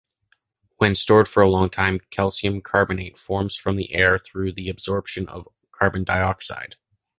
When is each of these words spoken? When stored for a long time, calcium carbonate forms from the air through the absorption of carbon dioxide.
When 0.77 0.95
stored 0.95 1.27
for 1.29 1.43
a 1.43 1.47
long 1.47 1.69
time, 1.69 1.99
calcium 2.09 2.61
carbonate 2.61 3.19
forms 3.19 3.55
from 3.55 3.75
the 3.75 3.93
air 3.93 4.17
through 4.17 4.53
the 4.53 4.69
absorption 4.69 5.27
of 5.29 5.47
carbon 5.69 6.05
dioxide. 6.05 6.75